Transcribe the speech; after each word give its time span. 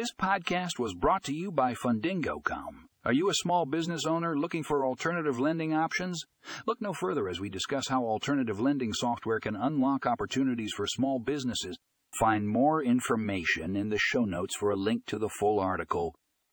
This 0.00 0.14
podcast 0.18 0.78
was 0.78 0.94
brought 0.94 1.24
to 1.24 1.34
you 1.34 1.52
by 1.52 1.74
Fundingo.com. 1.74 2.88
Are 3.04 3.12
you 3.12 3.28
a 3.28 3.34
small 3.34 3.66
business 3.66 4.06
owner 4.06 4.34
looking 4.34 4.62
for 4.62 4.86
alternative 4.86 5.38
lending 5.38 5.74
options? 5.74 6.24
Look 6.66 6.80
no 6.80 6.94
further 6.94 7.28
as 7.28 7.38
we 7.38 7.50
discuss 7.50 7.88
how 7.88 8.04
alternative 8.04 8.58
lending 8.58 8.94
software 8.94 9.40
can 9.40 9.54
unlock 9.54 10.06
opportunities 10.06 10.72
for 10.74 10.86
small 10.86 11.18
businesses. 11.18 11.76
Find 12.18 12.48
more 12.48 12.82
information 12.82 13.76
in 13.76 13.90
the 13.90 13.98
show 13.98 14.24
notes 14.24 14.56
for 14.56 14.70
a 14.70 14.74
link 14.74 15.04
to 15.04 15.18
the 15.18 15.28
full 15.28 15.60
article. 15.60 16.14